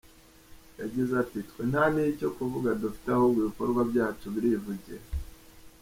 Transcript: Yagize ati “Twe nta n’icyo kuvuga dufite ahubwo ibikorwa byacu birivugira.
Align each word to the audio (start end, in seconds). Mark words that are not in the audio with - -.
Yagize 0.79 1.13
ati 1.23 1.37
“Twe 1.49 1.61
nta 1.71 1.83
n’icyo 1.93 2.27
kuvuga 2.37 2.69
dufite 2.81 3.07
ahubwo 3.11 3.37
ibikorwa 3.41 3.81
byacu 3.91 4.25
birivugira. 4.33 5.03